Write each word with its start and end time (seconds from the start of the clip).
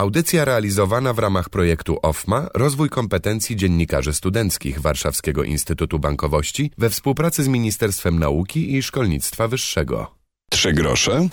Audycja 0.00 0.44
realizowana 0.44 1.12
w 1.12 1.18
ramach 1.18 1.48
projektu 1.48 1.98
OFMA 2.02 2.48
Rozwój 2.54 2.88
kompetencji 2.88 3.56
dziennikarzy 3.56 4.12
studenckich 4.12 4.80
Warszawskiego 4.80 5.44
Instytutu 5.44 5.98
Bankowości 5.98 6.70
we 6.78 6.90
współpracy 6.90 7.42
z 7.42 7.48
Ministerstwem 7.48 8.18
Nauki 8.18 8.76
i 8.76 8.82
Szkolnictwa 8.82 9.48
Wyższego. 9.48 10.14
Trzy 10.50 10.72
grosze 10.72 11.28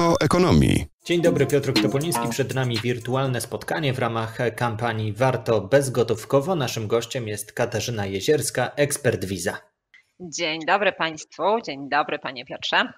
o 0.00 0.14
ekonomii. 0.20 0.86
Dzień 1.04 1.22
dobry, 1.22 1.46
Piotr 1.46 1.72
Topoliński. 1.72 2.28
Przed 2.28 2.54
nami 2.54 2.78
wirtualne 2.82 3.40
spotkanie 3.40 3.92
w 3.92 3.98
ramach 3.98 4.38
kampanii 4.56 5.12
Warto 5.12 5.60
Bezgotówkowo. 5.60 6.56
Naszym 6.56 6.86
gościem 6.86 7.28
jest 7.28 7.52
Katarzyna 7.52 8.06
Jezierska, 8.06 8.70
ekspert 8.76 9.24
Visa. 9.24 9.58
Dzień 10.20 10.60
dobry 10.66 10.92
Państwu, 10.92 11.42
dzień 11.66 11.88
dobry 11.88 12.18
Panie 12.18 12.44
Piotrze. 12.44 12.92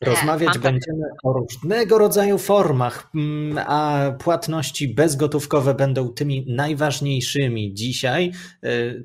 Rozmawiać 0.00 0.56
e, 0.56 0.58
będziemy 0.58 1.04
o 1.24 1.32
różnego 1.32 1.98
rodzaju 1.98 2.38
formach, 2.38 3.10
mm, 3.14 3.64
a 3.66 4.10
płatności 4.18 4.94
bezgotówkowe 4.94 5.74
będą 5.74 6.08
tymi 6.08 6.44
najważniejszymi. 6.48 7.74
Dzisiaj 7.74 8.32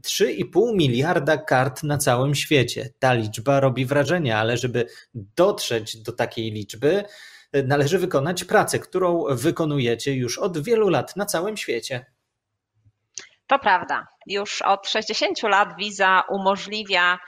3,5 0.02 0.70
e, 0.70 0.76
miliarda 0.76 1.38
kart 1.38 1.84
na 1.84 1.98
całym 1.98 2.36
świecie. 2.36 2.90
Ta 3.00 3.14
liczba 3.14 3.60
robi 3.60 3.86
wrażenie, 3.86 4.38
ale 4.38 4.58
żeby 4.58 4.86
dotrzeć 5.14 5.98
do 5.98 6.12
takiej 6.12 6.52
liczby, 6.52 7.04
e, 7.52 7.64
należy 7.64 8.00
wykonać 8.00 8.44
pracę, 8.44 8.80
którą 8.80 9.24
wykonujecie 9.30 10.14
już 10.16 10.38
od 10.38 10.64
wielu 10.64 10.90
lat 10.90 11.16
na 11.16 11.26
całym 11.26 11.58
świecie. 11.58 12.06
To 13.48 13.60
prawda. 13.60 14.08
Już 14.28 14.62
od 14.62 14.88
60 14.88 15.44
lat 15.44 15.76
Visa 15.78 16.24
umożliwia 16.30 17.20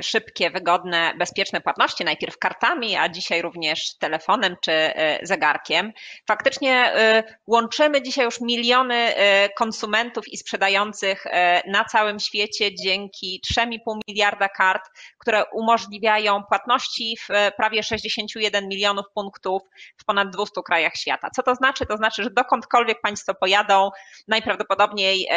szybkie, 0.00 0.50
wygodne, 0.50 1.12
bezpieczne 1.18 1.60
płatności, 1.60 2.04
najpierw 2.04 2.38
kartami, 2.38 2.96
a 2.96 3.08
dzisiaj 3.08 3.42
również 3.42 3.96
telefonem 3.98 4.56
czy 4.62 4.72
e, 4.72 5.18
zegarkiem. 5.22 5.92
Faktycznie 6.28 6.72
e, 6.72 7.24
łączymy 7.46 8.02
dzisiaj 8.02 8.24
już 8.24 8.40
miliony 8.40 8.94
e, 8.94 9.48
konsumentów 9.48 10.28
i 10.28 10.36
sprzedających 10.36 11.24
na 11.66 11.84
całym 11.84 12.20
świecie 12.20 12.74
dzięki 12.74 13.40
3,5 13.58 13.76
miliarda 14.08 14.48
kart, 14.48 14.82
które 15.18 15.44
umożliwiają 15.52 16.42
płatności 16.48 17.16
w 17.20 17.52
prawie 17.56 17.82
61 17.82 18.68
milionów 18.68 19.04
punktów 19.14 19.62
w 19.96 20.04
ponad 20.04 20.30
200 20.30 20.62
krajach 20.66 20.96
świata. 20.96 21.28
Co 21.36 21.42
to 21.42 21.54
znaczy? 21.54 21.86
To 21.86 21.96
znaczy, 21.96 22.22
że 22.22 22.30
dokądkolwiek 22.30 23.00
Państwo 23.00 23.34
pojadą, 23.34 23.90
najprawdopodobniej 24.28 25.28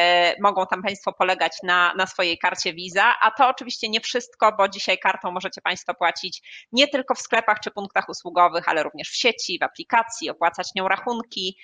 mogą 0.41 0.65
tam 0.65 0.83
Państwo 0.83 1.13
polegać 1.13 1.51
na, 1.63 1.93
na 1.97 2.07
swojej 2.07 2.37
karcie 2.37 2.73
Visa, 2.73 3.15
a 3.21 3.31
to 3.31 3.48
oczywiście 3.49 3.89
nie 3.89 4.01
wszystko, 4.01 4.51
bo 4.57 4.67
dzisiaj 4.67 4.99
kartą 4.99 5.31
możecie 5.31 5.61
Państwo 5.61 5.93
płacić 5.93 6.67
nie 6.71 6.87
tylko 6.87 7.15
w 7.15 7.19
sklepach 7.19 7.59
czy 7.59 7.71
punktach 7.71 8.09
usługowych, 8.09 8.69
ale 8.69 8.83
również 8.83 9.09
w 9.09 9.15
sieci, 9.15 9.59
w 9.59 9.63
aplikacji, 9.63 10.29
opłacać 10.29 10.67
nią 10.75 10.87
rachunki. 10.87 11.57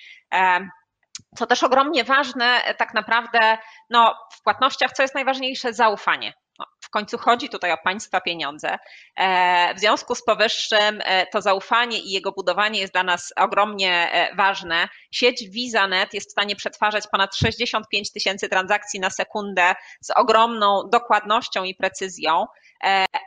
Co 1.36 1.46
też 1.46 1.62
ogromnie 1.62 2.04
ważne, 2.04 2.74
tak 2.78 2.94
naprawdę 2.94 3.58
no, 3.90 4.14
w 4.32 4.42
płatnościach, 4.42 4.92
co 4.92 5.02
jest 5.02 5.14
najważniejsze, 5.14 5.72
zaufanie. 5.72 6.32
Końcu 6.96 7.18
chodzi 7.18 7.48
tutaj 7.48 7.72
o 7.72 7.78
państwa 7.84 8.20
pieniądze. 8.20 8.78
E, 9.16 9.74
w 9.74 9.80
związku 9.80 10.14
z 10.14 10.24
powyższym 10.24 11.00
e, 11.04 11.26
to 11.26 11.42
zaufanie 11.42 11.98
i 11.98 12.10
jego 12.10 12.32
budowanie 12.32 12.80
jest 12.80 12.92
dla 12.92 13.02
nas 13.02 13.32
ogromnie 13.36 14.12
e, 14.12 14.34
ważne. 14.36 14.88
Sieć 15.10 15.48
VisaNet 15.50 16.14
jest 16.14 16.28
w 16.28 16.32
stanie 16.32 16.56
przetwarzać 16.56 17.04
ponad 17.12 17.36
65 17.36 18.12
tysięcy 18.12 18.48
transakcji 18.48 19.00
na 19.00 19.10
sekundę 19.10 19.74
z 20.00 20.10
ogromną 20.10 20.88
dokładnością 20.92 21.64
i 21.64 21.74
precyzją. 21.74 22.46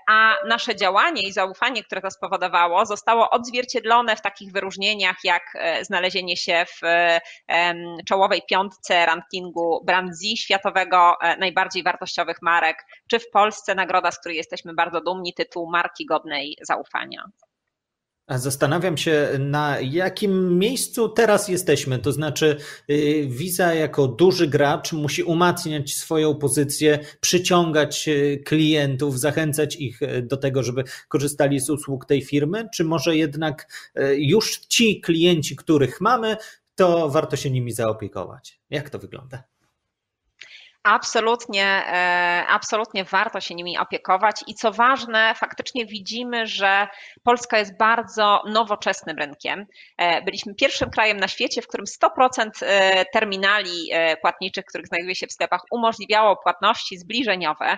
A 0.08 0.36
nasze 0.48 0.76
działanie 0.76 1.22
i 1.22 1.32
zaufanie, 1.32 1.84
które 1.84 2.02
to 2.02 2.12
spowodowało, 2.12 2.86
zostało 2.86 3.30
odzwierciedlone 3.30 4.16
w 4.16 4.22
takich 4.22 4.52
wyróżnieniach 4.52 5.16
jak 5.24 5.44
znalezienie 5.82 6.38
się 6.38 6.66
w 6.66 6.80
czołowej 8.08 8.42
piątce 8.50 9.06
rankingu 9.06 9.84
Brandzi 9.86 10.38
światowego 10.38 11.18
najbardziej 11.40 11.84
wartościowych 11.84 12.38
marek, 12.42 12.86
czy 13.10 13.20
w 13.20 13.30
Polsce 13.30 13.76
nagroda, 13.76 14.12
z 14.12 14.20
której 14.20 14.38
jesteśmy 14.38 14.74
bardzo 14.74 15.02
dumni, 15.02 15.34
tytuł 15.34 15.70
marki 15.70 16.06
godnej 16.06 16.58
zaufania. 16.62 17.24
Zastanawiam 18.38 18.98
się, 18.98 19.30
na 19.40 19.80
jakim 19.80 20.60
miejscu 20.60 21.10
teraz 21.10 21.48
jesteśmy. 21.48 22.00
To 22.00 22.12
znaczy, 22.12 22.58
y, 22.90 23.28
Visa 23.28 23.74
jako 23.74 24.08
duży 24.08 24.48
gracz 24.48 24.94
musi 24.94 25.24
umacniać 25.24 25.94
swoją 25.94 26.36
pozycję, 26.36 27.00
przyciągać 27.22 28.08
y, 28.08 28.44
klientów, 28.46 29.20
zachęcać 29.20 29.76
ich 29.76 30.02
y, 30.02 30.22
do 30.22 30.38
tego, 30.38 30.64
żeby 30.64 30.84
korzystali 31.08 31.60
z 31.60 31.70
usług 31.70 32.06
tej 32.06 32.22
firmy, 32.22 32.70
czy 32.74 32.84
może 32.84 33.16
jednak 33.16 33.68
już 34.18 34.60
ci 34.60 35.02
klienci, 35.02 35.56
których 35.56 36.02
mamy, 36.02 36.38
to 36.76 37.10
warto 37.10 37.36
się 37.36 37.52
nimi 37.52 37.72
zaopiekować? 37.72 38.60
Jak 38.70 38.90
to 38.90 39.00
wygląda? 39.00 39.44
Absolutnie, 40.84 41.66
e, 41.66 42.46
absolutnie 42.48 43.04
warto 43.04 43.42
się 43.42 43.56
nimi 43.56 43.78
opiekować 43.78 44.44
i 44.48 44.56
co 44.56 44.72
ważne, 44.72 45.34
faktycznie 45.36 45.86
widzimy, 45.86 46.48
że 46.48 46.88
Polska 47.24 47.58
jest 47.60 47.78
bardzo 47.78 48.42
nowoczesnym 48.46 49.18
rynkiem. 49.18 49.66
E, 49.98 50.22
byliśmy 50.22 50.56
pierwszym 50.56 50.90
krajem 50.90 51.18
na 51.18 51.28
świecie, 51.28 51.62
w 51.62 51.68
którym 51.68 51.86
100% 51.86 52.50
e, 52.62 53.06
terminali 53.06 53.90
płatniczych, 54.22 54.66
których 54.66 54.88
znajduje 54.88 55.16
się 55.16 55.28
w 55.28 55.32
sklepach, 55.32 55.62
umożliwiało 55.72 56.38
płatności 56.38 56.98
zbliżeniowe, 56.98 57.78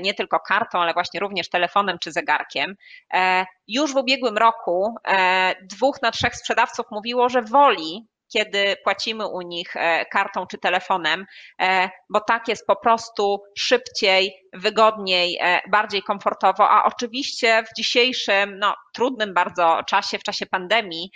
nie 0.00 0.14
tylko 0.14 0.40
kartą, 0.40 0.78
ale 0.78 0.92
właśnie 0.92 1.20
również 1.20 1.48
telefonem 1.48 1.98
czy 1.98 2.12
zegarkiem. 2.12 2.76
Już 3.68 3.92
w 3.92 3.96
ubiegłym 3.96 4.38
roku 4.38 4.94
dwóch 5.62 6.02
na 6.02 6.10
trzech 6.10 6.36
sprzedawców 6.36 6.86
mówiło, 6.90 7.28
że 7.28 7.42
woli 7.42 8.06
kiedy 8.32 8.76
płacimy 8.84 9.28
u 9.28 9.40
nich 9.40 9.76
e, 9.76 10.04
kartą 10.06 10.46
czy 10.46 10.58
telefonem, 10.58 11.26
e, 11.60 11.90
bo 12.10 12.20
tak 12.20 12.48
jest 12.48 12.66
po 12.66 12.76
prostu 12.76 13.42
szybciej, 13.58 14.34
wygodniej, 14.52 15.38
e, 15.40 15.60
bardziej 15.70 16.02
komfortowo, 16.02 16.70
a 16.70 16.84
oczywiście 16.84 17.62
w 17.62 17.76
dzisiejszym, 17.76 18.58
no, 18.58 18.74
trudnym 19.00 19.34
bardzo 19.34 19.80
czasie, 19.86 20.18
w 20.18 20.22
czasie 20.22 20.46
pandemii, 20.46 21.10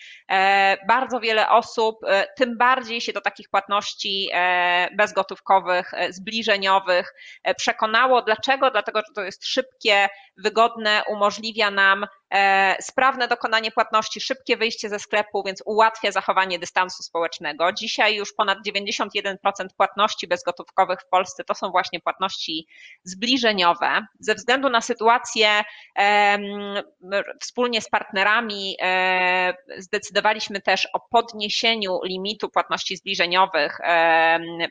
bardzo 0.89 1.21
wiele 1.21 1.49
osób 1.49 1.97
tym 2.37 2.59
bardziej 2.59 3.01
się 3.01 3.13
do 3.13 3.21
takich 3.21 3.49
płatności 3.49 4.31
bezgotówkowych, 4.97 5.93
zbliżeniowych 6.11 7.15
przekonało. 7.57 8.23
Dlaczego? 8.23 8.71
Dlatego, 8.71 8.99
że 8.99 9.15
to 9.15 9.23
jest 9.23 9.47
szybkie, 9.47 10.09
wygodne, 10.37 11.03
umożliwia 11.09 11.71
nam 11.71 12.07
sprawne 12.81 13.29
dokonanie 13.29 13.71
płatności, 13.71 14.21
szybkie 14.21 14.57
wyjście 14.57 14.89
ze 14.89 14.99
sklepu, 14.99 15.43
więc 15.47 15.63
ułatwia 15.67 16.13
zachowanie 16.13 16.59
dystansu 16.59 17.03
społecznego. 17.03 17.73
Dzisiaj 17.73 18.17
już 18.17 18.33
ponad 18.33 18.59
91% 18.67 19.37
płatności 19.77 20.29
bezgotówkowych 20.29 21.01
w 21.01 21.09
Polsce 21.09 21.45
to 21.45 21.55
są 21.55 21.71
właśnie 21.71 22.01
płatności 22.01 22.67
zbliżeniowe. 23.05 24.07
Ze 24.21 24.35
względu 24.35 24.69
na 24.69 24.81
sytuację 24.81 25.63
wspólnie 27.41 27.74
z 27.81 27.89
partnerami 27.89 28.77
e, 28.83 29.55
zdecydowaliśmy 29.79 30.61
też 30.61 30.89
o 30.93 31.01
podniesieniu 31.01 31.99
limitu 32.05 32.51
płatności 32.51 32.97
zbliżeniowych 32.97 33.79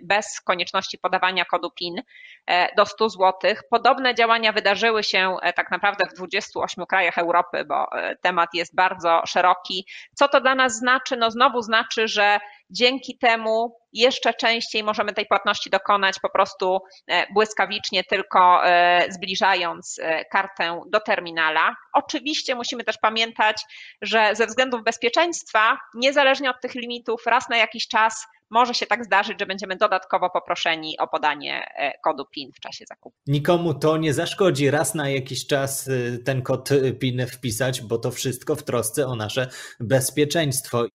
bez 0.02 0.41
konieczności 0.41 0.97
podawania 0.97 1.46
kodu 1.46 1.72
PIN 1.72 2.02
e, 2.47 2.75
do 2.75 2.86
100 2.86 3.09
zł. 3.09 3.34
Podobne 3.69 4.16
działania 4.16 4.52
wydarzyły 4.52 5.03
się 5.03 5.36
e, 5.42 5.53
tak 5.53 5.72
naprawdę 5.72 6.06
w 6.06 6.13
28 6.13 6.86
krajach 6.86 7.18
Europy, 7.18 7.66
bo 7.66 7.88
temat 8.22 8.50
jest 8.53 8.75
bardzo 8.75 9.22
szeroki. 9.25 9.88
Co 10.13 10.28
to 10.28 10.42
dla 10.42 10.56
nas 10.56 10.78
znaczy? 10.78 11.18
No 11.18 11.31
znowu 11.31 11.62
znaczy, 11.62 12.08
że 12.08 12.40
dzięki 12.69 13.18
temu 13.18 13.83
jeszcze 13.94 14.34
częściej 14.34 14.84
możemy 14.84 15.14
tej 15.14 15.26
płatności 15.26 15.70
dokonać 15.70 16.20
po 16.20 16.30
prostu 16.30 16.80
e, 17.08 17.34
błyskawicznie, 17.34 18.04
tylko 18.04 18.66
e, 18.66 19.06
zbliżając 19.12 20.00
e, 20.02 20.26
kartę 20.26 20.81
do 20.88 21.00
terminala. 21.00 21.76
Oczywiście 21.94 22.56
musimy 22.56 22.84
też 22.84 22.98
pamiętać, 22.98 23.64
że 24.02 24.36
ze 24.36 24.48
względów 24.48 24.84
bezpieczeństwa, 24.84 25.78
niezależnie 25.94 26.50
od 26.50 26.62
tych 26.62 26.76
limitów, 26.76 27.26
raz 27.26 27.50
na 27.50 27.57
jakiś 27.57 27.88
czas 27.88 28.25
może 28.50 28.74
się 28.74 28.86
tak 28.86 29.06
zdarzyć, 29.06 29.40
że 29.40 29.45
będziemy 29.45 29.75
dodatkowo 29.75 30.30
poproszeni 30.30 30.98
o 31.00 31.07
podanie 31.07 31.68
kodu 32.04 32.25
PIN 32.25 32.51
w 32.51 32.60
czasie 32.60 32.86
zakupu. 32.86 33.16
Nikomu 33.28 33.74
to 33.74 33.98
nie 33.98 34.13
zaszkodzi 34.13 34.72
raz 34.72 34.95
na 34.95 35.10
jakiś 35.10 35.48
czas 35.48 35.90
ten 36.25 36.42
kod 36.42 36.69
PIN 37.00 37.28
wpisać, 37.28 37.81
bo 37.81 37.98
to 37.98 38.12
wszystko 38.12 38.56
w 38.56 38.63
trosce 38.63 39.07
o 39.07 39.16
nasze 39.16 39.48
bezpieczeństwo. 39.80 40.86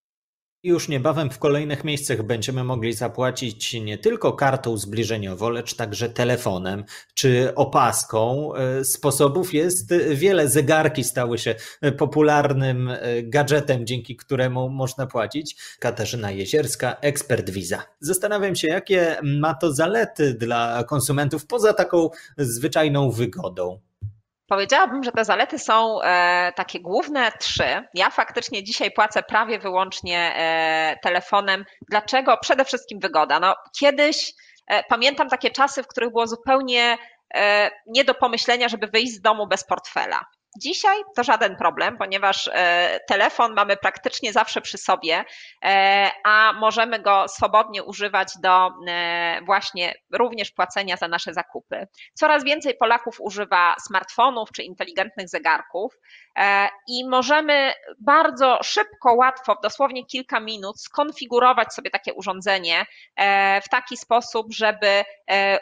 Już 0.62 0.88
niebawem 0.88 1.30
w 1.30 1.38
kolejnych 1.38 1.84
miejscach 1.84 2.22
będziemy 2.22 2.64
mogli 2.64 2.92
zapłacić 2.92 3.74
nie 3.74 3.98
tylko 3.98 4.32
kartą 4.32 4.76
zbliżeniową, 4.76 5.50
lecz 5.50 5.74
także 5.74 6.08
telefonem 6.08 6.84
czy 7.14 7.54
opaską. 7.54 8.54
E, 8.54 8.84
sposobów 8.84 9.54
jest 9.54 9.94
wiele. 9.94 10.48
Zegarki 10.48 11.04
stały 11.04 11.38
się 11.38 11.54
popularnym 11.98 12.88
e, 12.88 13.22
gadżetem, 13.22 13.86
dzięki 13.86 14.16
któremu 14.16 14.68
można 14.68 15.06
płacić. 15.06 15.56
Katarzyna 15.78 16.30
Jezierska, 16.30 16.96
ekspert 17.00 17.50
Visa. 17.50 17.82
Zastanawiam 18.00 18.56
się, 18.56 18.68
jakie 18.68 19.16
ma 19.22 19.54
to 19.54 19.72
zalety 19.72 20.34
dla 20.34 20.84
konsumentów 20.84 21.46
poza 21.46 21.72
taką 21.72 22.10
zwyczajną 22.38 23.10
wygodą. 23.10 23.80
Powiedziałabym, 24.48 25.04
że 25.04 25.12
te 25.12 25.24
zalety 25.24 25.58
są 25.58 26.02
e, 26.02 26.52
takie 26.56 26.80
główne 26.80 27.32
trzy. 27.32 27.82
Ja 27.94 28.10
faktycznie 28.10 28.64
dzisiaj 28.64 28.90
płacę 28.90 29.22
prawie 29.22 29.58
wyłącznie 29.58 30.32
e, 30.36 30.96
telefonem. 31.02 31.64
Dlaczego? 31.90 32.36
Przede 32.36 32.64
wszystkim 32.64 33.00
wygoda. 33.00 33.40
No, 33.40 33.54
kiedyś 33.80 34.32
e, 34.66 34.82
pamiętam 34.82 35.28
takie 35.28 35.50
czasy, 35.50 35.82
w 35.82 35.86
których 35.86 36.10
było 36.10 36.26
zupełnie 36.26 36.98
nie 37.86 38.04
do 38.04 38.14
pomyślenia, 38.14 38.68
żeby 38.68 38.86
wyjść 38.86 39.12
z 39.12 39.20
domu 39.20 39.46
bez 39.46 39.64
portfela. 39.64 40.20
Dzisiaj 40.58 40.96
to 41.16 41.24
żaden 41.24 41.56
problem, 41.56 41.98
ponieważ 41.98 42.50
e, 42.52 43.00
telefon 43.08 43.54
mamy 43.54 43.76
praktycznie 43.76 44.32
zawsze 44.32 44.60
przy 44.60 44.78
sobie, 44.78 45.24
e, 45.64 46.10
a 46.24 46.52
możemy 46.52 46.98
go 46.98 47.28
swobodnie 47.28 47.84
używać 47.84 48.28
do 48.42 48.70
e, 48.88 49.40
właśnie 49.46 49.94
również 50.12 50.50
płacenia 50.50 50.96
za 50.96 51.08
nasze 51.08 51.34
zakupy. 51.34 51.86
Coraz 52.14 52.44
więcej 52.44 52.76
Polaków 52.76 53.16
używa 53.20 53.74
smartfonów 53.86 54.52
czy 54.52 54.62
inteligentnych 54.62 55.28
zegarków 55.28 55.94
i 56.88 57.08
możemy 57.08 57.72
bardzo 58.00 58.58
szybko, 58.62 59.14
łatwo, 59.14 59.54
w 59.54 59.60
dosłownie 59.62 60.06
kilka 60.06 60.40
minut 60.40 60.80
skonfigurować 60.80 61.74
sobie 61.74 61.90
takie 61.90 62.14
urządzenie 62.14 62.86
w 63.64 63.68
taki 63.70 63.96
sposób, 63.96 64.46
żeby 64.52 65.04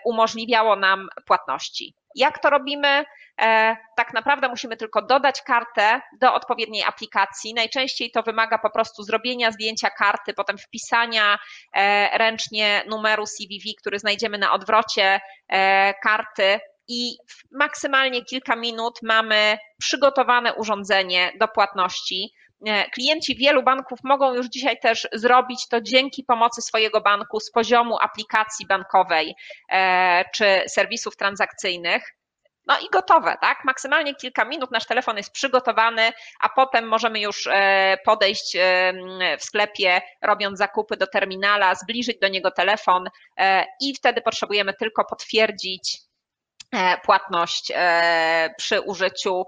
umożliwiało 0.05 0.77
nam 0.77 1.09
płatności. 1.27 1.95
Jak 2.15 2.39
to 2.39 2.51
robimy? 2.51 3.05
E, 3.41 3.77
tak 3.97 4.15
naprawdę 4.15 4.49
musimy 4.49 4.77
tylko 4.77 5.03
dodać 5.03 5.43
kartę 5.43 6.01
do 6.21 6.35
odpowiedniej 6.35 6.85
aplikacji. 6.85 7.55
Najczęściej 7.55 8.11
to 8.11 8.23
wymaga 8.23 8.59
po 8.59 8.71
prostu 8.71 9.03
zrobienia 9.03 9.53
zdjęcia 9.53 9.91
karty, 9.91 10.35
potem 10.35 10.59
wpisania 10.59 11.39
e, 11.77 12.19
ręcznie 12.19 12.85
numeru 12.89 13.25
CVV, 13.25 13.71
który 13.79 13.99
znajdziemy 13.99 14.39
na 14.39 14.53
odwrocie 14.53 15.21
e, 15.49 15.95
karty 15.95 16.61
i 16.89 17.17
w 17.29 17.59
maksymalnie 17.59 18.25
kilka 18.25 18.57
minut 18.57 18.99
mamy 19.03 19.59
przygotowane 19.79 20.55
urządzenie 20.55 21.33
do 21.41 21.49
płatności. 21.49 22.33
Klienci 22.93 23.37
wielu 23.37 23.63
banków 23.63 23.99
mogą 24.05 24.35
już 24.35 24.47
dzisiaj 24.47 24.81
też 24.81 25.09
zrobić 25.13 25.69
to 25.69 25.81
dzięki 25.81 26.25
pomocy 26.25 26.63
swojego 26.63 27.01
banku 27.01 27.41
z 27.41 27.51
poziomu 27.51 27.99
aplikacji 28.01 28.67
bankowej 28.67 29.35
czy 30.35 30.63
serwisów 30.67 31.17
transakcyjnych. 31.17 32.17
No 32.67 32.79
i 32.79 32.91
gotowe, 32.93 33.37
tak? 33.41 33.65
Maksymalnie 33.65 34.15
kilka 34.15 34.45
minut 34.45 34.71
nasz 34.71 34.87
telefon 34.87 35.17
jest 35.17 35.33
przygotowany, 35.33 36.13
a 36.41 36.49
potem 36.49 36.89
możemy 36.89 37.21
już 37.21 37.47
e, 37.47 37.99
podejść 38.05 38.57
e, 38.57 38.93
w 39.39 39.45
sklepie, 39.45 40.01
robiąc 40.23 40.59
zakupy 40.59 40.97
do 40.97 41.07
terminala, 41.07 41.75
zbliżyć 41.75 42.19
do 42.19 42.29
niego 42.29 42.51
telefon 42.51 43.09
e, 43.39 43.65
i 43.81 43.95
wtedy 43.95 44.21
potrzebujemy 44.21 44.75
tylko 44.75 45.05
potwierdzić 45.05 46.06
E, 46.06 46.06
płatność 47.05 47.73
e, 47.75 48.55
przy 48.59 48.81
użyciu 48.81 49.45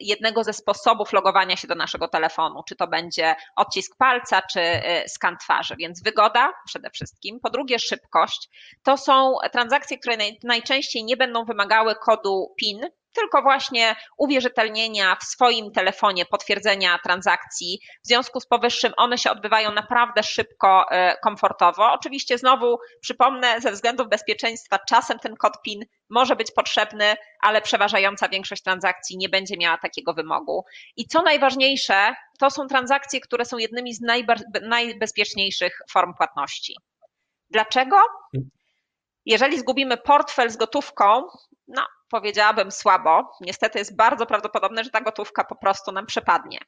jednego 0.00 0.44
ze 0.44 0.52
sposobów 0.52 1.12
logowania 1.12 1.56
się 1.56 1.68
do 1.68 1.74
naszego 1.74 2.08
telefonu, 2.08 2.62
czy 2.68 2.76
to 2.76 2.86
będzie 2.86 3.36
odcisk 3.56 3.96
palca, 3.96 4.42
czy 4.42 4.60
e, 4.60 5.08
skan 5.08 5.36
twarzy. 5.36 5.74
Więc 5.78 6.02
wygoda 6.02 6.52
przede 6.66 6.90
wszystkim. 6.90 7.40
Po 7.40 7.50
drugie, 7.50 7.78
szybkość. 7.78 8.48
To 8.82 8.96
są 8.96 9.34
transakcje, 9.52 9.98
które 9.98 10.16
najczęściej 10.44 11.04
nie 11.04 11.16
będą 11.16 11.44
wymagały 11.44 11.94
kodu 11.94 12.54
PIN, 12.56 12.80
tylko 13.12 13.42
właśnie 13.42 13.96
uwierzytelnienia 14.18 15.16
w 15.16 15.24
swoim 15.24 15.72
telefonie, 15.72 16.26
potwierdzenia 16.26 16.98
transakcji. 17.04 17.80
W 18.04 18.08
związku 18.08 18.40
z 18.40 18.46
powyższym 18.46 18.92
one 18.96 19.18
się 19.18 19.30
odbywają 19.30 19.72
naprawdę 19.72 20.22
szybko, 20.22 20.90
e, 20.90 21.16
komfortowo. 21.22 21.92
Oczywiście 21.92 22.38
znowu 22.38 22.78
przypomnę, 23.00 23.60
ze 23.60 23.72
względów 23.72 24.08
bezpieczeństwa 24.08 24.78
czasem 24.88 25.18
ten 25.18 25.36
kod 25.36 25.62
PIN 25.62 25.84
może 26.10 26.36
być 26.36 26.50
potrzebny, 26.50 27.16
ale 27.42 27.62
przeważająca 27.62 28.28
większość 28.28 28.62
transakcji 28.62 29.18
nie 29.18 29.28
będzie 29.28 29.56
miała 29.56 29.78
takiego 29.78 30.14
wymogu. 30.14 30.64
I 30.96 31.06
co 31.06 31.22
najważniejsze, 31.22 32.14
to 32.38 32.50
są 32.50 32.66
transakcje, 32.66 33.20
które 33.20 33.44
są 33.44 33.58
jednymi 33.58 33.94
z 33.94 34.00
najbezpieczniejszych 34.62 35.78
form 35.90 36.14
płatności. 36.14 36.76
Dlaczego? 37.50 37.96
Jeżeli 39.28 39.58
zgubimy 39.58 39.96
portfel 39.96 40.50
z 40.50 40.56
gotówką, 40.56 41.22
no 41.68 41.86
powiedziałabym 42.10 42.70
słabo. 42.70 43.32
Niestety 43.40 43.78
jest 43.78 43.96
bardzo 43.96 44.26
prawdopodobne, 44.26 44.84
że 44.84 44.90
ta 44.90 45.00
gotówka 45.00 45.44
po 45.44 45.56
prostu 45.56 45.92
nam 45.92 46.06
przepadnie. 46.06 46.58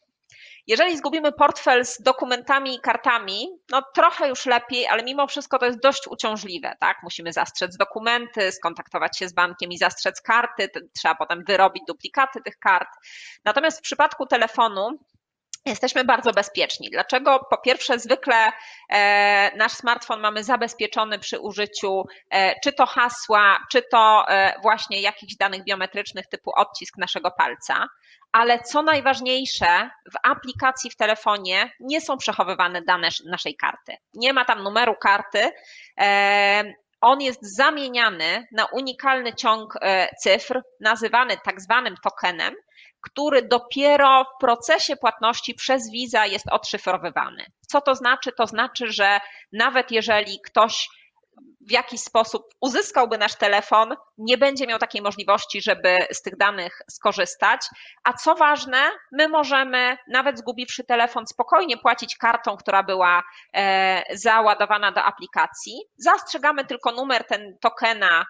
Jeżeli 0.67 0.97
zgubimy 0.97 1.33
portfel 1.33 1.87
z 1.87 2.03
dokumentami 2.03 2.75
i 2.75 2.81
kartami, 2.81 3.49
no 3.71 3.83
trochę 3.95 4.29
już 4.29 4.47
lepiej, 4.47 4.87
ale 4.87 5.03
mimo 5.03 5.27
wszystko 5.27 5.59
to 5.59 5.67
jest 5.67 5.81
dość 5.81 6.09
uciążliwe, 6.09 6.77
tak? 6.81 6.97
Musimy 7.03 7.33
zastrzec 7.33 7.77
dokumenty, 7.77 8.53
skontaktować 8.53 9.19
się 9.19 9.29
z 9.29 9.33
bankiem 9.33 9.73
i 9.73 9.79
zastrzec 9.79 10.21
karty, 10.23 10.69
trzeba 10.97 11.15
potem 11.15 11.45
wyrobić 11.45 11.83
duplikaty 11.87 12.41
tych 12.43 12.59
kart. 12.59 12.89
Natomiast 13.45 13.79
w 13.79 13.83
przypadku 13.83 14.27
telefonu 14.27 14.99
Jesteśmy 15.67 16.05
bardzo 16.05 16.33
bezpieczni. 16.33 16.91
Dlaczego? 16.91 17.47
Po 17.51 17.59
pierwsze, 17.59 17.99
zwykle 17.99 18.53
e, 18.91 19.57
nasz 19.57 19.73
smartfon 19.73 20.21
mamy 20.21 20.45
zabezpieczony 20.45 21.19
przy 21.19 21.39
użyciu 21.39 22.05
e, 22.31 22.61
czy 22.61 22.73
to 22.73 22.87
hasła, 22.87 23.59
czy 23.73 23.83
to 23.83 24.25
e, 24.29 24.55
właśnie 24.63 25.01
jakichś 25.01 25.37
danych 25.37 25.65
biometrycznych 25.65 26.27
typu 26.27 26.51
odcisk 26.57 26.99
naszego 26.99 27.31
palca. 27.31 27.87
Ale 28.33 28.59
co 28.59 28.83
najważniejsze, 28.83 29.91
w 30.13 30.15
aplikacji 30.23 30.91
w 30.91 30.97
telefonie 30.97 31.73
nie 31.81 32.01
są 32.01 32.17
przechowywane 32.17 32.83
dane 32.83 33.09
naszej 33.27 33.57
karty. 33.57 33.97
Nie 34.15 34.33
ma 34.33 34.45
tam 34.45 34.63
numeru 34.63 34.95
karty. 34.95 35.53
On 37.01 37.21
jest 37.21 37.57
zamieniany 37.57 38.47
na 38.53 38.67
unikalny 38.67 39.35
ciąg 39.35 39.75
cyfr, 40.23 40.63
nazywany 40.81 41.37
tak 41.45 41.61
zwanym 41.61 41.95
tokenem, 42.03 42.55
który 43.01 43.43
dopiero 43.43 44.25
w 44.25 44.41
procesie 44.41 44.97
płatności 44.97 45.55
przez 45.55 45.91
Visa 45.91 46.27
jest 46.27 46.49
odszyfrowywany. 46.51 47.45
Co 47.69 47.81
to 47.81 47.95
znaczy? 47.95 48.33
To 48.33 48.47
znaczy, 48.47 48.93
że 48.93 49.21
nawet 49.53 49.91
jeżeli 49.91 50.41
ktoś 50.45 50.89
w 51.61 51.73
jakiś 51.73 52.01
sposób 52.01 52.43
uzyskałby 52.61 53.19
nasz 53.19 53.35
telefon, 53.35 53.97
nie 54.19 54.39
będzie 54.39 54.67
miał 54.67 54.79
takiej 54.79 55.03
możliwości, 55.03 55.63
żeby 55.63 55.99
z 56.13 56.23
tych 56.23 56.37
danych 56.37 56.83
skorzystać. 56.91 57.61
A 58.05 58.13
co 58.13 58.35
ważne, 58.35 58.91
my 59.13 59.29
możemy, 59.29 59.97
nawet 60.09 60.39
zgubiwszy 60.39 60.85
telefon, 60.85 61.27
spokojnie 61.27 61.77
płacić 61.77 62.17
kartą, 62.17 62.57
która 62.57 62.83
była 62.83 63.23
e, 63.55 64.17
załadowana 64.17 64.93
do 64.93 65.03
aplikacji. 65.03 65.81
Zastrzegamy 65.97 66.65
tylko 66.65 66.93
numer 66.93 67.25
ten 67.25 67.59
tokena 67.61 68.27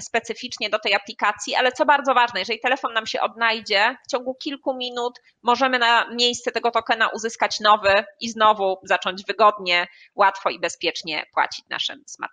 specyficznie 0.00 0.70
do 0.70 0.78
tej 0.78 0.94
aplikacji, 0.94 1.54
ale 1.54 1.72
co 1.72 1.84
bardzo 1.84 2.14
ważne, 2.14 2.40
jeżeli 2.40 2.60
telefon 2.60 2.92
nam 2.92 3.06
się 3.06 3.20
odnajdzie, 3.20 3.96
w 4.06 4.10
ciągu 4.10 4.34
kilku 4.34 4.74
minut 4.74 5.20
możemy 5.42 5.78
na 5.78 6.08
miejsce 6.14 6.52
tego 6.52 6.70
tokena 6.70 7.08
uzyskać 7.08 7.60
nowy 7.60 8.04
i 8.20 8.30
znowu 8.30 8.78
zacząć 8.82 9.24
wygodnie, 9.26 9.86
łatwo 10.14 10.50
i 10.50 10.60
bezpiecznie 10.60 11.26
płacić 11.34 11.64
naszym 11.70 12.02
smartfonem. 12.06 12.27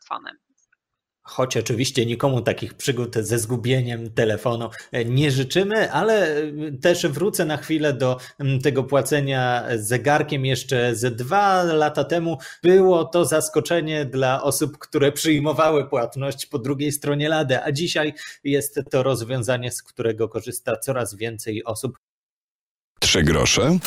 Choć 1.27 1.57
oczywiście 1.57 2.05
nikomu 2.05 2.41
takich 2.41 2.73
przygód 2.73 3.15
ze 3.15 3.39
zgubieniem 3.39 4.13
telefonu 4.13 4.69
nie 5.05 5.31
życzymy, 5.31 5.91
ale 5.91 6.35
też 6.81 7.07
wrócę 7.07 7.45
na 7.45 7.57
chwilę 7.57 7.93
do 7.93 8.17
mm, 8.39 8.61
tego 8.61 8.83
płacenia 8.83 9.63
zegarkiem. 9.75 10.45
Jeszcze 10.45 10.95
ze 10.95 11.11
dwa 11.11 11.63
lata 11.63 12.03
temu 12.03 12.37
było 12.63 13.05
to 13.05 13.25
zaskoczenie 13.25 14.05
dla 14.05 14.43
osób, 14.43 14.77
które 14.77 15.11
przyjmowały 15.11 15.89
płatność 15.89 16.45
po 16.45 16.59
drugiej 16.59 16.91
stronie 16.91 17.29
lady, 17.29 17.63
a 17.63 17.71
dzisiaj 17.71 18.13
jest 18.43 18.79
to 18.91 19.03
rozwiązanie, 19.03 19.71
z 19.71 19.83
którego 19.83 20.29
korzysta 20.29 20.77
coraz 20.77 21.15
więcej 21.15 21.63
osób. 21.63 21.97
Trzy 22.99 23.23
grosze 23.23 23.77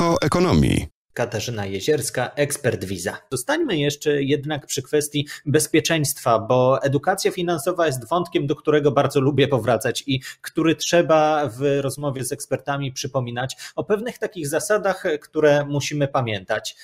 o 0.00 0.16
ekonomii. 0.22 0.93
Katarzyna 1.14 1.66
Jezierska, 1.66 2.30
ekspert 2.34 2.84
Visa. 2.84 3.16
Zostańmy 3.30 3.76
jeszcze 3.76 4.22
jednak 4.22 4.66
przy 4.66 4.82
kwestii 4.82 5.26
bezpieczeństwa, 5.46 6.38
bo 6.38 6.82
edukacja 6.82 7.30
finansowa 7.30 7.86
jest 7.86 8.08
wątkiem, 8.08 8.46
do 8.46 8.56
którego 8.56 8.92
bardzo 8.92 9.20
lubię 9.20 9.48
powracać 9.48 10.04
i 10.06 10.20
który 10.40 10.76
trzeba 10.76 11.48
w 11.48 11.80
rozmowie 11.80 12.24
z 12.24 12.32
ekspertami 12.32 12.92
przypominać 12.92 13.56
o 13.76 13.84
pewnych 13.84 14.18
takich 14.18 14.48
zasadach, 14.48 15.04
które 15.22 15.66
musimy 15.66 16.08
pamiętać. 16.08 16.76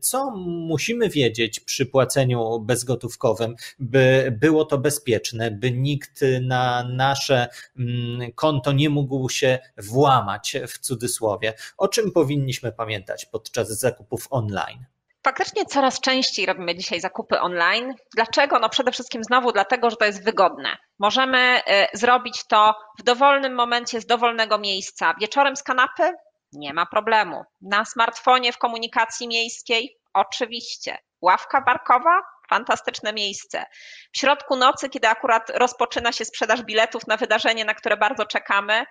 Co 0.00 0.30
musimy 0.46 1.08
wiedzieć 1.08 1.60
przy 1.60 1.86
płaceniu 1.86 2.60
bezgotówkowym, 2.60 3.54
by 3.78 4.36
było 4.40 4.64
to 4.64 4.78
bezpieczne, 4.78 5.50
by 5.50 5.72
nikt 5.72 6.20
na 6.42 6.84
nasze 6.84 7.48
mm, 7.78 8.32
konto 8.32 8.72
nie 8.72 8.90
mógł 8.90 9.28
się 9.28 9.58
włamać 9.76 10.56
w 10.68 10.78
cudzysłowie? 10.78 11.54
O 11.76 11.88
czym 11.88 12.12
powinniśmy 12.12 12.72
pamiętać 12.72 13.26
podczas 13.26 13.69
zakupów 13.74 14.26
online? 14.30 14.84
Faktycznie 15.24 15.66
coraz 15.66 16.00
częściej 16.00 16.46
robimy 16.46 16.76
dzisiaj 16.76 17.00
zakupy 17.00 17.40
online. 17.40 17.94
Dlaczego? 18.14 18.58
No 18.58 18.68
przede 18.68 18.92
wszystkim 18.92 19.24
znowu 19.24 19.52
dlatego, 19.52 19.90
że 19.90 19.96
to 19.96 20.04
jest 20.04 20.24
wygodne. 20.24 20.76
Możemy 20.98 21.58
y, 21.58 21.98
zrobić 21.98 22.46
to 22.48 22.74
w 22.98 23.02
dowolnym 23.02 23.54
momencie 23.54 24.00
z 24.00 24.06
dowolnego 24.06 24.58
miejsca. 24.58 25.14
Wieczorem 25.20 25.56
z 25.56 25.62
kanapy? 25.62 26.12
Nie 26.52 26.74
ma 26.74 26.86
problemu. 26.86 27.42
Na 27.60 27.84
smartfonie 27.84 28.52
w 28.52 28.58
komunikacji 28.58 29.28
miejskiej? 29.28 29.96
Oczywiście. 30.14 30.98
Ławka 31.20 31.62
parkowa? 31.62 32.20
Fantastyczne 32.50 33.12
miejsce. 33.12 33.64
W 34.12 34.18
środku 34.18 34.56
nocy, 34.56 34.88
kiedy 34.88 35.08
akurat 35.08 35.50
rozpoczyna 35.50 36.12
się 36.12 36.24
sprzedaż 36.24 36.62
biletów 36.62 37.06
na 37.06 37.16
wydarzenie, 37.16 37.64
na 37.64 37.74
które 37.74 37.96
bardzo 37.96 38.26
czekamy, 38.26 38.84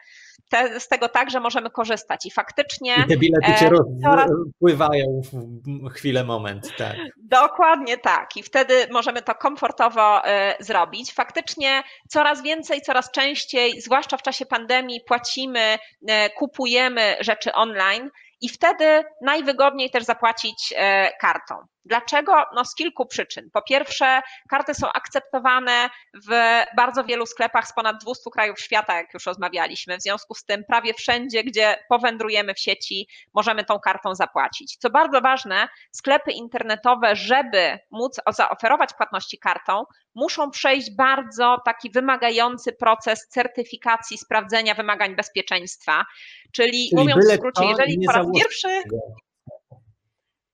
te, 0.49 0.79
z 0.79 0.87
tego 0.87 1.09
także 1.09 1.39
możemy 1.39 1.69
korzystać. 1.69 2.25
I 2.25 2.31
faktycznie. 2.31 2.95
I 3.05 3.09
te 3.09 3.17
bilety 3.17 3.53
cię 3.59 3.69
rozpływają 3.69 5.21
w 5.65 5.89
chwilę, 5.89 6.23
moment, 6.23 6.77
tak. 6.77 6.95
Dokładnie 7.17 7.97
tak. 7.97 8.37
I 8.37 8.43
wtedy 8.43 8.87
możemy 8.91 9.21
to 9.21 9.35
komfortowo 9.35 10.25
e, 10.25 10.55
zrobić. 10.59 11.13
Faktycznie 11.13 11.83
coraz 12.09 12.43
więcej, 12.43 12.81
coraz 12.81 13.11
częściej, 13.11 13.81
zwłaszcza 13.81 14.17
w 14.17 14.21
czasie 14.21 14.45
pandemii, 14.45 15.01
płacimy, 15.07 15.77
e, 16.07 16.29
kupujemy 16.29 17.15
rzeczy 17.19 17.53
online 17.53 18.09
i 18.41 18.49
wtedy 18.49 19.03
najwygodniej 19.21 19.89
też 19.89 20.03
zapłacić 20.03 20.73
e, 20.77 21.09
kartą. 21.21 21.55
Dlaczego? 21.89 22.43
No 22.55 22.65
z 22.65 22.75
kilku 22.75 23.05
przyczyn. 23.05 23.49
Po 23.53 23.61
pierwsze, 23.61 24.21
karty 24.49 24.73
są 24.73 24.91
akceptowane 24.91 25.89
w 26.27 26.63
bardzo 26.75 27.03
wielu 27.03 27.25
sklepach 27.25 27.67
z 27.67 27.73
ponad 27.73 28.03
200 28.03 28.29
krajów 28.33 28.59
świata, 28.59 28.97
jak 28.97 29.13
już 29.13 29.25
rozmawialiśmy. 29.25 29.97
W 29.97 30.01
związku 30.01 30.35
z 30.35 30.43
tym 30.45 30.63
prawie 30.67 30.93
wszędzie, 30.93 31.43
gdzie 31.43 31.75
powędrujemy 31.89 32.53
w 32.53 32.59
sieci, 32.59 33.07
możemy 33.33 33.63
tą 33.63 33.79
kartą 33.79 34.15
zapłacić. 34.15 34.77
Co 34.77 34.89
bardzo 34.89 35.21
ważne, 35.21 35.67
sklepy 35.91 36.31
internetowe, 36.31 37.15
żeby 37.15 37.79
móc 37.91 38.19
zaoferować 38.31 38.93
płatności 38.93 39.39
kartą, 39.39 39.83
muszą 40.15 40.51
przejść 40.51 40.95
bardzo 40.95 41.57
taki 41.65 41.91
wymagający 41.91 42.73
proces 42.73 43.27
certyfikacji, 43.27 44.17
sprawdzenia 44.17 44.73
wymagań 44.75 45.15
bezpieczeństwa. 45.15 46.05
Czyli, 46.51 46.89
Czyli 46.89 47.01
mówiąc 47.01 47.25
w 47.25 47.35
skrócie, 47.35 47.65
jeżeli 47.65 48.05
po 48.05 48.11
raz 48.11 48.27
pierwszy. 48.35 48.81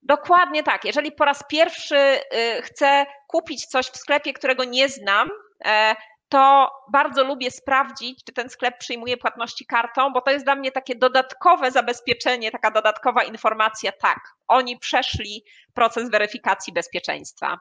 Dokładnie 0.05 0.63
tak. 0.63 0.85
Jeżeli 0.85 1.11
po 1.11 1.25
raz 1.25 1.43
pierwszy 1.49 1.97
y, 1.97 2.61
chcę 2.61 3.05
kupić 3.27 3.65
coś 3.65 3.85
w 3.85 3.97
sklepie, 3.97 4.33
którego 4.33 4.63
nie 4.63 4.89
znam, 4.89 5.29
e, 5.65 5.95
to 6.29 6.71
bardzo 6.91 7.23
lubię 7.23 7.51
sprawdzić, 7.51 8.23
czy 8.23 8.33
ten 8.33 8.49
sklep 8.49 8.77
przyjmuje 8.77 9.17
płatności 9.17 9.65
kartą, 9.65 10.13
bo 10.13 10.21
to 10.21 10.31
jest 10.31 10.45
dla 10.45 10.55
mnie 10.55 10.71
takie 10.71 10.95
dodatkowe 10.95 11.71
zabezpieczenie, 11.71 12.51
taka 12.51 12.71
dodatkowa 12.71 13.23
informacja. 13.23 13.91
Tak, 13.91 14.19
oni 14.47 14.79
przeszli 14.79 15.43
proces 15.73 16.09
weryfikacji 16.09 16.73
bezpieczeństwa. 16.73 17.59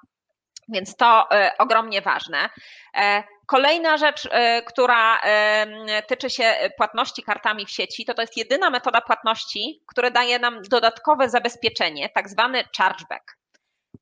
Więc 0.69 0.97
to 0.97 1.31
e, 1.31 1.51
ogromnie 1.59 2.03
ważne. 2.03 2.49
E, 2.97 3.23
kolejna 3.47 3.97
rzecz, 3.97 4.29
e, 4.31 4.63
która 4.63 5.21
tyczy 6.09 6.31
się 6.31 6.55
płatności 6.77 7.23
kartami 7.23 7.67
w 7.67 7.71
sieci, 7.71 8.05
to 8.05 8.15
to 8.15 8.23
jest 8.23 8.37
jedyna 8.37 8.71
metoda 8.71 9.01
płatności, 9.01 9.83
która 9.87 10.11
daje 10.11 10.39
nam 10.39 10.63
dodatkowe 10.63 11.29
zabezpieczenie, 11.29 12.09
tak 12.09 12.29
zwany 12.29 12.65
chargeback. 12.77 13.37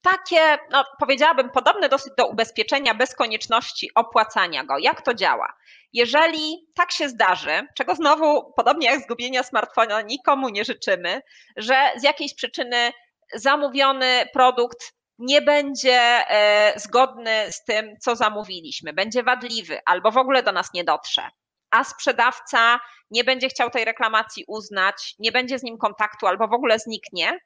Takie, 0.03 0.59
no, 0.71 0.85
powiedziałabym, 0.99 1.51
podobne 1.51 1.89
dosyć 1.89 2.13
do 2.19 2.27
ubezpieczenia 2.27 2.95
bez 2.95 3.15
konieczności 3.15 3.91
opłacania 3.95 4.65
go. 4.65 4.79
Jak 4.79 5.03
to 5.03 5.15
działa? 5.15 5.53
Jeżeli 5.93 6.67
tak 6.75 6.93
się 6.93 7.09
zdarzy, 7.09 7.67
czego 7.75 7.95
znowu, 7.95 8.53
podobnie 8.57 8.87
jak 8.87 9.01
zgubienia 9.01 9.43
smartfona, 9.43 10.03
nikomu 10.03 10.49
nie 10.49 10.65
życzymy, 10.65 11.23
że 11.57 11.91
z 11.97 12.03
jakiejś 12.03 12.35
przyczyny 12.35 12.93
zamówiony 13.35 14.29
produkt 14.33 14.93
nie 15.19 15.43
będzie 15.43 16.01
e, 16.31 16.73
zgodny 16.77 17.53
z 17.53 17.65
tym, 17.65 17.97
co 18.01 18.17
zamówiliśmy, 18.17 18.93
będzie 18.93 19.23
wadliwy 19.23 19.81
albo 19.87 20.11
w 20.11 20.17
ogóle 20.17 20.43
do 20.43 20.53
nas 20.53 20.75
nie 20.75 20.85
dotrze, 20.85 21.29
a 21.71 21.85
sprzedawca 21.85 22.81
nie 23.11 23.25
będzie 23.25 23.49
chciał 23.49 23.71
tej 23.71 23.85
reklamacji 23.85 24.45
uznać, 24.49 25.15
nie 25.19 25.33
będzie 25.33 25.59
z 25.59 25.63
nim 25.63 25.79
kontaktu 25.79 26.27
albo 26.27 26.49
w 26.49 26.53
ogóle 26.53 26.79
zniknie, 26.79 27.39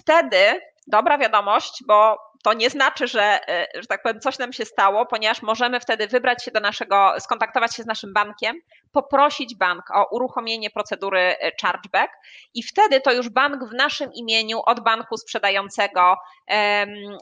wtedy 0.00 0.60
dobra 0.86 1.18
wiadomość, 1.18 1.82
bo 1.86 2.16
to 2.42 2.52
nie 2.52 2.70
znaczy, 2.70 3.08
że, 3.08 3.48
e, 3.48 3.66
że 3.74 3.86
tak 3.86 4.02
powiem, 4.02 4.20
coś 4.20 4.38
nam 4.38 4.52
się 4.52 4.64
stało, 4.64 5.06
ponieważ 5.06 5.42
możemy 5.42 5.80
wtedy 5.80 6.06
wybrać 6.06 6.44
się 6.44 6.50
do 6.50 6.60
naszego, 6.60 7.14
skontaktować 7.18 7.76
się 7.76 7.82
z 7.82 7.86
naszym 7.86 8.12
bankiem, 8.12 8.56
poprosić 8.92 9.56
bank 9.56 9.90
o 9.94 10.08
uruchomienie 10.10 10.70
procedury 10.70 11.20
e, 11.20 11.52
chargeback 11.62 12.12
i 12.54 12.62
wtedy 12.62 13.00
to 13.00 13.12
już 13.12 13.28
bank 13.28 13.64
w 13.64 13.74
naszym 13.74 14.12
imieniu 14.12 14.60
od 14.66 14.80
banku 14.80 15.16
sprzedającego, 15.16 16.16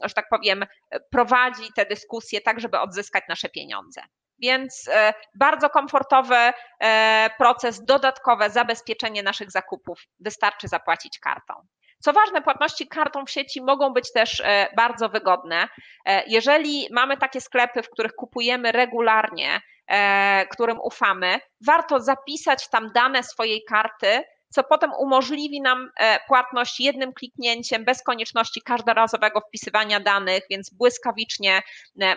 że 0.03 0.13
tak 0.15 0.29
powiem, 0.29 0.65
prowadzi 1.11 1.73
te 1.75 1.85
dyskusje 1.85 2.41
tak, 2.41 2.59
żeby 2.59 2.79
odzyskać 2.79 3.23
nasze 3.29 3.49
pieniądze. 3.49 4.01
Więc 4.39 4.89
e, 4.93 5.13
bardzo 5.35 5.69
komfortowy 5.69 6.35
proces, 7.37 7.85
dodatkowe 7.85 8.49
zabezpieczenie 8.49 9.23
naszych 9.23 9.51
zakupów. 9.51 9.99
Wystarczy 10.19 10.67
zapłacić 10.67 11.19
kartą. 11.19 11.53
Co 12.01 12.13
ważne, 12.13 12.41
płatności 12.41 12.87
kartą 12.87 13.25
w 13.25 13.31
sieci 13.31 13.61
mogą 13.61 13.93
być 13.93 14.11
też 14.11 14.41
e, 14.45 14.67
bardzo 14.75 15.09
wygodne. 15.09 15.67
E, 16.05 16.23
jeżeli 16.27 16.87
mamy 16.91 17.17
takie 17.17 17.41
sklepy, 17.41 17.83
w 17.83 17.89
których 17.89 18.13
kupujemy 18.13 18.71
regularnie, 18.71 19.61
e, 19.87 20.45
którym 20.51 20.79
ufamy, 20.79 21.39
warto 21.65 21.99
zapisać 21.99 22.69
tam 22.69 22.91
dane 22.95 23.23
swojej 23.23 23.63
karty, 23.63 24.23
co 24.53 24.63
potem 24.63 24.91
umożliwi 24.93 25.61
nam 25.61 25.89
płatność 26.27 26.79
jednym 26.79 27.13
kliknięciem, 27.13 27.85
bez 27.85 28.03
konieczności 28.03 28.61
każdorazowego 28.61 29.41
wpisywania 29.41 29.99
danych, 29.99 30.43
więc 30.49 30.69
błyskawicznie 30.69 31.61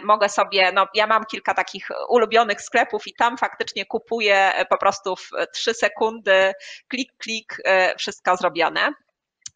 mogę 0.02 0.28
sobie, 0.28 0.72
no 0.72 0.86
ja 0.94 1.06
mam 1.06 1.24
kilka 1.24 1.54
takich 1.54 1.88
ulubionych 2.08 2.60
sklepów 2.60 3.06
i 3.06 3.14
tam 3.14 3.38
faktycznie 3.38 3.86
kupuję 3.86 4.52
po 4.70 4.78
prostu 4.78 5.16
w 5.16 5.30
trzy 5.52 5.74
sekundy, 5.74 6.52
klik, 6.88 7.12
klik, 7.18 7.56
wszystko 7.98 8.36
zrobione. 8.36 8.94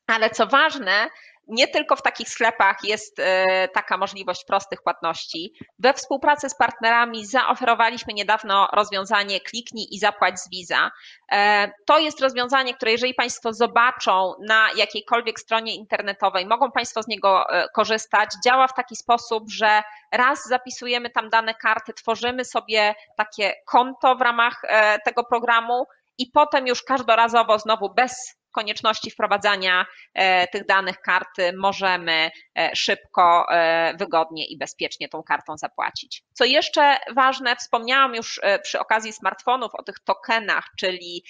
Ale 0.08 0.30
co 0.30 0.46
ważne, 0.46 1.10
nie 1.48 1.68
tylko 1.68 1.96
w 1.96 2.02
takich 2.02 2.28
sklepach 2.28 2.76
jest 2.84 3.18
e, 3.18 3.68
taka 3.68 3.96
możliwość 3.96 4.44
prostych 4.44 4.82
płatności. 4.82 5.52
We 5.78 5.92
współpracy 5.92 6.50
z 6.50 6.56
partnerami 6.56 7.26
zaoferowaliśmy 7.26 8.12
niedawno 8.14 8.68
rozwiązanie 8.72 9.40
kliknij 9.40 9.86
i 9.90 9.98
zapłać 9.98 10.40
z 10.40 10.50
Visa. 10.50 10.90
E, 11.32 11.72
to 11.86 11.98
jest 11.98 12.20
rozwiązanie, 12.20 12.74
które 12.74 12.92
jeżeli 12.92 13.14
Państwo 13.14 13.52
zobaczą 13.52 14.34
na 14.46 14.68
jakiejkolwiek 14.76 15.40
stronie 15.40 15.74
internetowej, 15.74 16.46
mogą 16.46 16.72
Państwo 16.72 17.02
z 17.02 17.08
niego 17.08 17.50
e, 17.50 17.68
korzystać. 17.68 18.30
Działa 18.44 18.68
w 18.68 18.74
taki 18.74 18.96
sposób, 18.96 19.50
że 19.50 19.82
raz 20.12 20.48
zapisujemy 20.48 21.10
tam 21.10 21.30
dane 21.30 21.54
karty, 21.54 21.92
tworzymy 21.92 22.44
sobie 22.44 22.94
takie 23.16 23.54
konto 23.66 24.16
w 24.16 24.20
ramach 24.20 24.62
tego 25.04 25.24
programu 25.24 25.86
i 26.18 26.26
potem 26.26 26.66
już 26.66 26.82
każdorazowo 26.82 27.58
znowu 27.58 27.94
bez 27.94 28.37
konieczności 28.52 29.10
wprowadzania 29.10 29.86
e, 30.14 30.46
tych 30.46 30.66
danych 30.66 31.00
karty 31.00 31.52
możemy 31.56 32.30
e, 32.58 32.76
szybko, 32.76 33.46
e, 33.50 33.94
wygodnie 33.98 34.46
i 34.46 34.58
bezpiecznie 34.58 35.08
tą 35.08 35.22
kartą 35.22 35.56
zapłacić. 35.56 36.22
Co 36.32 36.44
jeszcze 36.44 36.98
ważne, 37.14 37.56
wspomniałam 37.56 38.14
już 38.14 38.40
przy 38.62 38.80
okazji 38.80 39.12
smartfonów 39.12 39.74
o 39.74 39.82
tych 39.82 39.98
tokenach, 40.04 40.64
czyli 40.78 41.24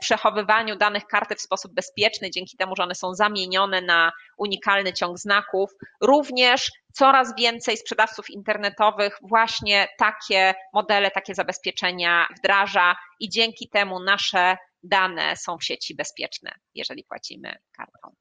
przechowywaniu 0.00 0.76
danych 0.76 1.06
karty 1.06 1.34
w 1.34 1.40
sposób 1.40 1.74
bezpieczny, 1.74 2.30
dzięki 2.30 2.56
temu, 2.56 2.76
że 2.76 2.82
one 2.82 2.94
są 2.94 3.14
zamienione 3.14 3.80
na 3.80 4.12
unikalny 4.36 4.92
ciąg 4.92 5.18
znaków. 5.18 5.70
Również 6.00 6.70
coraz 6.92 7.34
więcej 7.36 7.76
sprzedawców 7.76 8.30
internetowych 8.30 9.18
właśnie 9.22 9.88
takie 9.98 10.54
modele, 10.72 11.10
takie 11.10 11.34
zabezpieczenia 11.34 12.26
wdraża 12.38 12.96
i 13.20 13.28
dzięki 13.28 13.68
temu 13.68 14.00
nasze 14.00 14.56
dane 14.82 15.36
są 15.36 15.58
w 15.58 15.64
sieci 15.64 15.94
bezpieczne, 15.94 16.50
jeżeli 16.74 17.04
płacimy 17.04 17.54
kartą. 17.72 18.14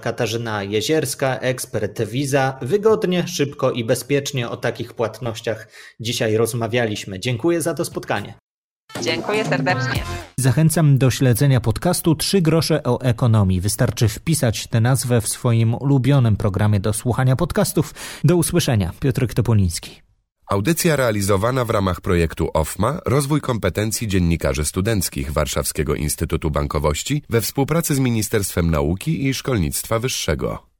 Katarzyna 0.00 0.62
Jezierska, 0.62 1.38
ekspert 1.38 2.02
Visa. 2.02 2.58
Wygodnie, 2.62 3.28
szybko 3.28 3.70
i 3.70 3.84
bezpiecznie 3.84 4.48
o 4.48 4.56
takich 4.56 4.94
płatnościach 4.94 5.68
dzisiaj 6.00 6.36
rozmawialiśmy. 6.36 7.20
Dziękuję 7.20 7.62
za 7.62 7.74
to 7.74 7.84
spotkanie. 7.84 8.34
Dziękuję 9.02 9.44
serdecznie. 9.44 10.02
Zachęcam 10.38 10.98
do 10.98 11.10
śledzenia 11.10 11.60
podcastu 11.60 12.14
Trzy 12.14 12.40
grosze 12.40 12.82
o 12.82 13.00
ekonomii. 13.00 13.60
Wystarczy 13.60 14.08
wpisać 14.08 14.66
tę 14.66 14.80
nazwę 14.80 15.20
w 15.20 15.28
swoim 15.28 15.74
ulubionym 15.74 16.36
programie 16.36 16.80
do 16.80 16.92
słuchania 16.92 17.36
podcastów. 17.36 17.94
Do 18.24 18.36
usłyszenia. 18.36 18.92
Piotr 19.00 19.34
Topoliński. 19.34 20.03
Audycja 20.46 20.96
realizowana 20.96 21.64
w 21.64 21.70
ramach 21.70 22.00
projektu 22.00 22.50
OFMA 22.54 23.00
Rozwój 23.06 23.40
kompetencji 23.40 24.08
dziennikarzy 24.08 24.64
studenckich 24.64 25.32
Warszawskiego 25.32 25.94
Instytutu 25.94 26.50
Bankowości 26.50 27.22
we 27.30 27.40
współpracy 27.40 27.94
z 27.94 27.98
Ministerstwem 27.98 28.70
Nauki 28.70 29.26
i 29.26 29.34
Szkolnictwa 29.34 29.98
Wyższego. 29.98 30.73